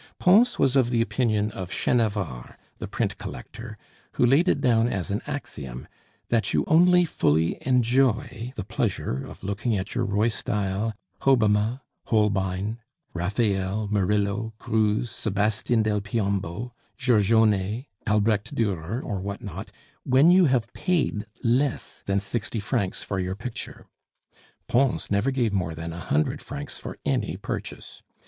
Pons 0.17 0.57
was 0.57 0.75
of 0.75 0.89
the 0.89 0.99
opinion 0.99 1.51
of 1.51 1.69
Chenavard, 1.69 2.55
the 2.79 2.87
print 2.87 3.19
collector, 3.19 3.77
who 4.13 4.25
laid 4.25 4.49
it 4.49 4.59
down 4.59 4.89
as 4.89 5.11
an 5.11 5.21
axiom 5.27 5.87
that 6.29 6.55
you 6.55 6.63
only 6.65 7.05
fully 7.05 7.59
enjoy 7.67 8.51
the 8.55 8.63
pleasure 8.63 9.23
of 9.23 9.43
looking 9.43 9.77
at 9.77 9.93
your 9.93 10.03
Ruysdael, 10.03 10.93
Hobbema, 11.21 11.81
Holbein, 12.05 12.79
Raphael, 13.13 13.89
Murillo, 13.91 14.55
Greuze, 14.57 15.11
Sebastian 15.11 15.83
del 15.83 16.01
Piombo, 16.01 16.71
Giorgione, 16.97 17.85
Albrecht 18.07 18.55
Durer, 18.55 19.01
or 19.01 19.19
what 19.21 19.43
not, 19.43 19.71
when 20.03 20.31
you 20.31 20.45
have 20.45 20.73
paid 20.73 21.25
less 21.43 22.01
than 22.07 22.19
sixty 22.19 22.59
francs 22.59 23.03
for 23.03 23.19
your 23.19 23.35
picture. 23.35 23.85
Pons 24.67 25.11
never 25.11 25.29
gave 25.29 25.53
more 25.53 25.75
than 25.75 25.93
a 25.93 25.99
hundred 25.99 26.41
francs 26.41 26.79
for 26.79 26.97
any 27.05 27.37
purchase. 27.37 28.01